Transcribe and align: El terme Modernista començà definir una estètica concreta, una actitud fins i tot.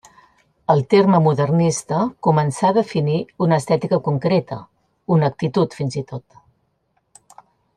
El 0.73 0.79
terme 0.93 1.17
Modernista 1.25 1.99
començà 2.27 2.71
definir 2.77 3.19
una 3.47 3.59
estètica 3.63 4.01
concreta, 4.09 4.59
una 5.17 5.31
actitud 5.35 5.81
fins 5.81 6.01
i 6.03 6.05
tot. 6.15 6.43